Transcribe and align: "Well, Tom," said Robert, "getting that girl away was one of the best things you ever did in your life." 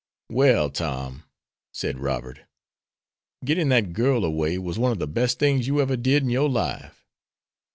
"Well, 0.31 0.71
Tom," 0.71 1.25
said 1.71 1.99
Robert, 1.99 2.39
"getting 3.45 3.69
that 3.69 3.93
girl 3.93 4.25
away 4.25 4.57
was 4.57 4.79
one 4.79 4.91
of 4.91 4.97
the 4.97 5.05
best 5.05 5.37
things 5.37 5.67
you 5.67 5.79
ever 5.79 5.95
did 5.95 6.23
in 6.23 6.31
your 6.31 6.49
life." 6.49 7.05